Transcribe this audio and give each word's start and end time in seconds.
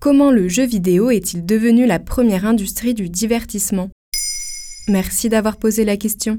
Comment 0.00 0.30
le 0.30 0.46
jeu 0.46 0.64
vidéo 0.64 1.10
est-il 1.10 1.44
devenu 1.44 1.84
la 1.84 1.98
première 1.98 2.46
industrie 2.46 2.94
du 2.94 3.08
divertissement? 3.08 3.90
Merci 4.86 5.28
d'avoir 5.28 5.56
posé 5.56 5.84
la 5.84 5.96
question. 5.96 6.38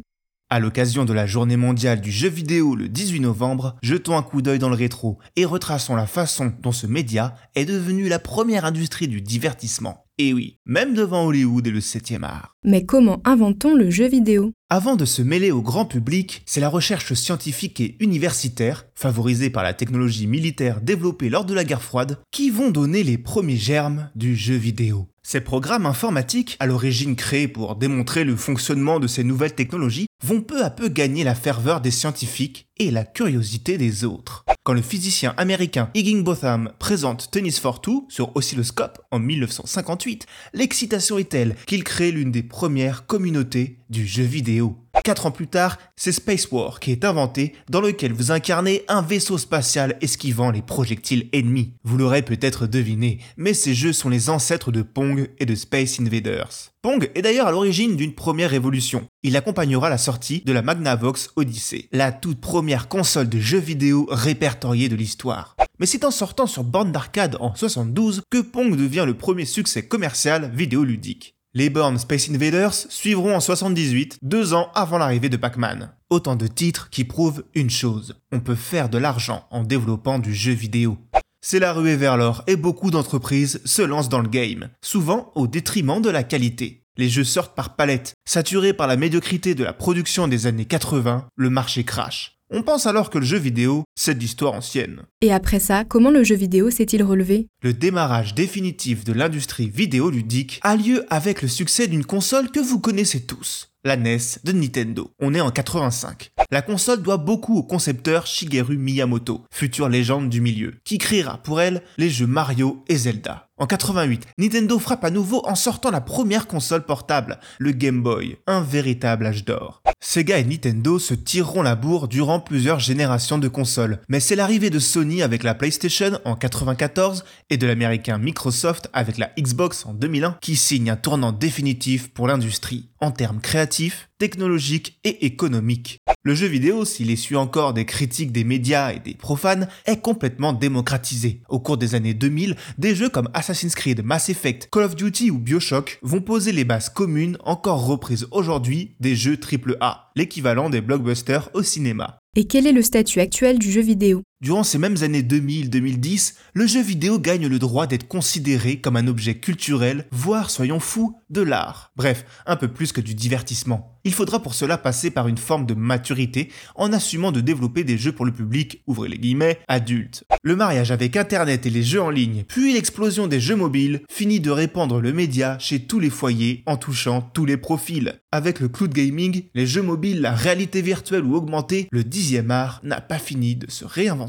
À 0.50 0.62
l'occasion 0.62 1.04
de 1.04 1.12
la 1.12 1.26
journée 1.26 1.58
mondiale 1.58 2.00
du 2.00 2.10
jeu 2.10 2.30
vidéo 2.30 2.74
le 2.74 2.88
18 2.88 3.20
novembre, 3.20 3.76
jetons 3.84 4.16
un 4.16 4.24
coup 4.24 4.42
d'œil 4.42 4.60
dans 4.60 4.70
le 4.70 4.76
rétro 4.76 5.20
et 5.36 5.44
retraçons 5.44 5.96
la 5.98 6.08
façon 6.08 6.54
dont 6.62 6.72
ce 6.72 6.88
média 6.88 7.36
est 7.56 7.66
devenu 7.66 8.08
la 8.08 8.18
première 8.18 8.64
industrie 8.64 9.10
du 9.10 9.20
divertissement. 9.20 10.06
Et 10.18 10.34
oui, 10.34 10.58
même 10.66 10.94
devant 10.94 11.26
Hollywood 11.26 11.68
et 11.68 11.72
le 11.72 11.82
7e 11.82 12.24
art. 12.24 12.56
Mais 12.64 12.86
comment 12.86 13.22
inventons 13.26 13.76
le 13.76 13.90
jeu 13.90 14.08
vidéo? 14.08 14.54
Avant 14.72 14.96
de 14.96 15.06
se 15.06 15.24
mêler 15.24 15.50
au 15.50 15.64
grand 15.64 15.86
public, 15.86 16.44
c'est 16.46 16.60
la 16.60 16.70
recherche 16.70 17.16
scientifique 17.16 17.82
et 17.82 17.96
universitaire, 18.00 18.86
favorisée 18.94 19.50
par 19.50 19.64
la 19.64 19.74
technologie 19.74 20.28
militaire 20.28 20.80
développée 20.80 21.30
lors 21.30 21.44
de 21.44 21.56
la 21.56 21.64
guerre 21.64 21.82
froide, 21.82 22.20
qui 22.30 22.52
vont 22.52 22.70
donner 22.70 23.02
les 23.02 23.18
premiers 23.18 23.58
germes 23.58 24.12
du 24.14 24.36
jeu 24.36 24.54
vidéo. 24.54 25.08
Ces 25.32 25.42
programmes 25.42 25.86
informatiques, 25.86 26.58
à 26.60 26.66
l'origine 26.66 27.16
créés 27.16 27.48
pour 27.48 27.76
démontrer 27.76 28.24
le 28.24 28.36
fonctionnement 28.36 29.00
de 29.00 29.06
ces 29.06 29.24
nouvelles 29.24 29.54
technologies, 29.54 30.08
vont 30.24 30.42
peu 30.42 30.66
à 30.66 30.72
peu 30.72 30.88
gagner 30.88 31.24
la 31.24 31.36
ferveur 31.36 31.82
des 31.82 31.92
scientifiques 31.92 32.66
et 32.80 32.90
la 32.90 33.04
curiosité 33.04 33.78
des 33.78 34.06
autres. 34.06 34.44
Quand 34.64 34.74
le 34.74 34.82
physicien 34.82 35.36
américain 35.38 35.92
Higginbotham 35.94 36.72
présente 36.80 37.30
Tennis 37.30 37.60
for 37.60 37.80
Two 37.80 38.08
sur 38.10 38.36
oscilloscope 38.36 39.00
en 39.12 39.20
1958, 39.20 40.26
l'excitation 40.54 41.20
est 41.20 41.30
telle 41.30 41.56
qu'il 41.68 41.84
crée 41.84 42.12
l'une 42.12 42.32
des 42.32 42.42
premières 42.42 43.06
communautés 43.06 43.78
du 43.92 44.08
jeu 44.08 44.24
vidéo. 44.24 44.78
Quatre 45.04 45.26
ans 45.26 45.32
plus 45.32 45.48
tard, 45.48 45.78
c'est 45.96 46.12
Space 46.12 46.52
War 46.52 46.80
qui 46.80 46.92
est 46.92 47.06
inventé, 47.06 47.54
dans 47.70 47.82
lequel 47.82 48.14
vous 48.14 48.32
incarnez 48.32 48.84
un 48.88 49.02
vaisseau 49.02 49.38
spatial 49.38 49.98
esquivant 50.02 50.52
les 50.52 50.62
projectiles 50.62 51.30
ennemis. 51.34 51.74
Vous 51.84 51.98
l'aurez 51.98 52.22
peut-être 52.22 52.68
deviné, 52.68 53.20
mais 53.38 53.54
ces 53.54 53.74
jeux 53.74 53.94
sont 53.94 54.10
les 54.10 54.30
ancêtres 54.30 54.72
de 54.72 54.82
Pong 54.82 55.30
et 55.40 55.46
de 55.46 55.56
Space 55.56 56.00
Invaders. 56.00 56.72
Pong 56.82 57.10
est 57.16 57.22
d'ailleurs 57.22 57.48
à 57.48 57.52
l'origine 57.52 57.96
d'une 57.96 58.14
première 58.14 58.50
révolution. 58.50 59.06
Il 59.24 59.36
accompagnera 59.36 59.90
la 59.90 59.98
sortie 59.98 60.42
de 60.46 60.54
la 60.54 60.62
Magnavox 60.62 61.32
Odyssey, 61.36 61.90
la 61.92 62.12
toute 62.12 62.40
première 62.40 62.88
console 62.88 63.30
de 63.30 63.40
jeux 63.40 63.60
vidéo 63.60 64.08
répertoriée 64.10 64.90
de 64.90 64.96
l'histoire. 64.96 65.56
Mais 65.80 65.86
c'est 65.86 66.06
en 66.06 66.12
sortant 66.12 66.48
sur 66.48 66.64
borne 66.64 66.92
d'arcade 66.92 67.38
en 67.40 67.56
72 67.56 68.22
que 68.30 68.42
Pong 68.42 68.76
devient 68.76 69.04
le 69.06 69.16
premier 69.16 69.46
succès 69.46 69.88
commercial 69.88 70.52
vidéoludique. 70.54 71.36
Les 71.56 71.72
bornes 71.72 71.98
Space 71.98 72.30
Invaders 72.30 72.76
suivront 72.76 73.36
en 73.36 73.40
78, 73.40 74.20
deux 74.22 74.54
ans 74.54 74.70
avant 74.76 75.00
l'arrivée 75.00 75.30
de 75.30 75.38
Pac-Man. 75.38 75.92
Autant 76.12 76.36
de 76.36 76.46
titres 76.46 76.92
qui 76.92 77.06
prouvent 77.06 77.44
une 77.56 77.72
chose, 77.72 78.22
on 78.32 78.40
peut 78.40 78.54
faire 78.54 78.88
de 78.88 79.00
l'argent 79.00 79.48
en 79.50 79.64
développant 79.64 80.20
du 80.20 80.32
jeu 80.36 80.52
vidéo. 80.52 81.00
C'est 81.42 81.58
la 81.58 81.74
ruée 81.74 81.96
vers 81.96 82.18
l'or 82.18 82.44
et 82.46 82.56
beaucoup 82.56 82.92
d'entreprises 82.92 83.62
se 83.66 83.82
lancent 83.82 84.10
dans 84.10 84.22
le 84.22 84.30
game, 84.30 84.70
souvent 84.84 85.32
au 85.34 85.48
détriment 85.48 86.04
de 86.04 86.12
la 86.12 86.22
qualité. 86.22 86.84
Les 86.98 87.10
jeux 87.10 87.24
sortent 87.24 87.56
par 87.56 87.76
palette, 87.76 88.14
saturés 88.26 88.74
par 88.74 88.86
la 88.86 88.96
médiocrité 88.96 89.56
de 89.56 89.64
la 89.64 89.74
production 89.74 90.28
des 90.28 90.46
années 90.46 90.66
80, 90.66 91.30
le 91.36 91.50
marché 91.50 91.84
crash. 91.84 92.39
On 92.52 92.64
pense 92.64 92.88
alors 92.88 93.12
que 93.12 93.20
le 93.20 93.26
jeu 93.26 93.38
vidéo, 93.38 93.84
c'est 93.96 94.16
de 94.16 94.20
l'histoire 94.20 94.54
ancienne. 94.54 95.04
Et 95.22 95.32
après 95.32 95.60
ça, 95.60 95.84
comment 95.86 96.10
le 96.10 96.24
jeu 96.24 96.34
vidéo 96.34 96.72
s'est-il 96.72 97.04
relevé? 97.04 97.48
Le 97.62 97.74
démarrage 97.74 98.34
définitif 98.34 99.04
de 99.04 99.14
l'industrie 99.14 99.70
vidéoludique 99.70 100.60
a 100.64 100.76
lieu 100.76 101.06
avec 101.12 101.44
le 101.44 101.48
succès 101.48 101.88
d'une 101.88 102.06
console 102.06 102.50
que 102.50 102.60
vous 102.60 102.80
connaissez 102.80 103.22
tous, 103.22 103.72
la 103.86 103.96
NES 103.96 104.40
de 104.44 104.52
Nintendo. 104.52 105.12
On 105.20 105.34
est 105.34 105.42
en 105.42 105.52
85. 105.52 106.32
La 106.52 106.62
console 106.62 107.02
doit 107.02 107.18
beaucoup 107.18 107.58
au 107.58 107.64
concepteur 107.64 108.26
Shigeru 108.26 108.78
Miyamoto, 108.78 109.46
future 109.52 109.88
légende 109.88 110.30
du 110.30 110.42
milieu, 110.42 110.74
qui 110.84 110.98
créera 110.98 111.38
pour 111.38 111.62
elle 111.62 111.84
les 111.98 112.10
jeux 112.10 112.28
Mario 112.28 112.84
et 112.88 112.98
Zelda. 112.98 113.50
En 113.58 113.68
88, 113.68 114.26
Nintendo 114.38 114.80
frappe 114.80 115.04
à 115.04 115.10
nouveau 115.10 115.46
en 115.46 115.54
sortant 115.54 115.92
la 115.92 116.00
première 116.00 116.48
console 116.48 116.86
portable, 116.86 117.40
le 117.58 117.72
Game 117.72 118.02
Boy, 118.02 118.38
un 118.48 118.62
véritable 118.62 119.26
âge 119.26 119.44
d'or. 119.44 119.84
Sega 120.00 120.38
et 120.40 120.46
Nintendo 120.46 120.98
se 120.98 121.14
tireront 121.14 121.62
la 121.62 121.76
bourre 121.76 122.08
durant 122.08 122.40
plusieurs 122.40 122.80
générations 122.80 123.38
de 123.38 123.50
consoles, 123.50 124.00
mais 124.08 124.22
c'est 124.22 124.38
l'arrivée 124.38 124.70
de 124.70 124.80
Sony 124.80 125.22
avec 125.22 125.44
la 125.44 125.56
PlayStation 125.56 126.20
en 126.24 126.36
94 126.36 127.26
et 127.50 127.58
de 127.58 127.68
l'américain 127.68 128.18
Microsoft 128.18 128.90
avec 128.94 129.18
la 129.18 129.30
Xbox 129.38 129.86
en 129.86 129.94
2001 129.94 130.38
qui 130.40 130.56
signe 130.56 130.90
un 130.90 130.96
tournant 130.96 131.34
définitif 131.34 132.14
pour 132.14 132.28
l'industrie 132.28 132.90
en 133.02 133.12
termes 133.12 133.42
créatifs, 133.42 134.10
technologiques 134.18 135.00
et 135.04 135.26
économiques. 135.26 136.00
Le 136.24 136.36
jeu 136.36 136.48
vidéo, 136.48 136.84
s'il 136.84 137.12
essuie 137.12 137.38
encore 137.38 137.74
des 137.74 137.86
critiques 137.86 138.32
des 138.32 138.44
médias 138.44 138.92
et 138.92 139.00
des 139.00 139.14
profanes, 139.14 139.70
est 139.86 140.02
complètement 140.02 140.52
démocratisé. 140.52 141.42
Au 141.48 141.60
cours 141.60 141.78
des 141.78 141.96
années 141.96 142.14
2000, 142.14 142.56
des 142.78 142.94
jeux 142.94 143.10
comme 143.10 143.30
Assassin's 143.34 143.74
Creed, 143.74 144.04
Mass 144.04 144.30
Effect, 144.30 144.68
Call 144.72 144.84
of 144.84 144.96
Duty 144.96 145.32
ou 145.32 145.40
Bioshock 145.40 146.00
vont 146.02 146.22
poser 146.22 146.52
les 146.52 146.66
bases 146.66 146.90
communes 146.90 147.38
encore 147.46 147.86
reprises 147.86 148.28
aujourd'hui 148.32 148.96
des 149.00 149.16
jeux 149.16 149.38
AAA, 149.38 150.12
l'équivalent 150.16 150.70
des 150.70 150.82
blockbusters 150.82 151.50
au 151.54 151.64
cinéma. 151.64 152.20
Et 152.36 152.46
quel 152.46 152.68
est 152.68 152.74
le 152.74 152.82
statut 152.82 153.22
actuel 153.22 153.58
du 153.58 153.72
jeu 153.72 153.82
vidéo? 153.82 154.22
Durant 154.42 154.64
ces 154.64 154.78
mêmes 154.78 155.04
années 155.04 155.22
2000-2010, 155.22 156.36
le 156.54 156.66
jeu 156.66 156.82
vidéo 156.82 157.20
gagne 157.20 157.48
le 157.48 157.60
droit 157.60 157.88
d'être 157.88 158.08
considéré 158.08 158.80
comme 158.80 158.96
un 158.96 159.08
objet 159.08 159.36
culturel, 159.36 160.06
voire, 160.12 160.50
soyons 160.50 160.80
fous, 160.80 161.18
de 161.30 161.42
l'art. 161.42 161.92
Bref, 161.98 162.24
un 162.46 162.56
peu 162.56 162.70
plus 162.70 162.94
que 162.94 163.02
du 163.02 163.16
divertissement. 163.16 164.00
Il 164.06 164.14
faudra 164.14 164.42
pour 164.42 164.54
cela 164.54 164.78
passer 164.78 165.12
par 165.12 165.28
une 165.28 165.38
forme 165.38 165.66
de 165.66 165.74
maturité 165.74 166.50
en 166.76 166.94
assumant 166.94 167.34
de 167.34 167.42
développer 167.42 167.84
des 167.84 167.98
jeux 167.98 168.14
pour 168.14 168.26
le 168.26 168.32
public, 168.32 168.82
ouvrez 168.88 169.10
les 169.10 169.18
guillemets, 169.18 169.60
adulte. 169.68 170.24
Le 170.42 170.56
mariage 170.56 170.92
avec 170.92 171.18
Internet 171.18 171.66
et 171.66 171.70
les 171.70 171.84
jeux 171.84 172.02
en 172.02 172.10
ligne, 172.10 172.46
puis 172.48 172.74
l'explosion 172.74 173.28
des 173.28 173.42
jeux 173.42 173.58
mobiles, 173.58 174.02
finit 174.10 174.40
de 174.40 174.52
répandre 174.52 175.02
le 175.02 175.12
média 175.12 175.60
chez 175.60 175.82
tous 175.82 176.00
les 176.00 176.10
foyers 176.10 176.64
en 176.66 176.78
touchant 176.78 177.22
tous 177.22 177.46
les 177.46 177.58
profils. 177.58 178.22
Avec 178.32 178.62
le 178.62 178.70
cloud 178.70 178.94
gaming, 178.94 179.44
les 179.54 179.68
jeux 179.68 179.82
mobiles, 179.82 180.22
la 180.22 180.34
réalité 180.34 180.82
virtuelle 180.82 181.26
ou 181.26 181.36
augmentée, 181.36 181.90
le 181.92 182.06
dixième 182.06 182.52
art 182.52 182.80
n'a 182.84 183.02
pas 183.02 183.20
fini 183.20 183.58
de 183.58 183.70
se 183.70 183.84
réinventer. 183.84 184.29